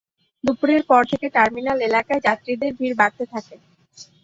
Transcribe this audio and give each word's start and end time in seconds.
দুপুরের 0.43 0.81
পর 0.89 1.01
থেকে 1.11 1.27
টার্মিনাল 1.35 1.77
এলাকায় 1.87 2.23
যাত্রীদের 2.27 2.71
ভিড় 2.77 2.95
বাড়তে 2.99 3.23
থাকে। 3.33 3.55